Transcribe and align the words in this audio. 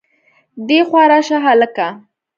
دېخوا 0.67 1.03
راشه 1.11 1.37
هلکه 1.45 1.87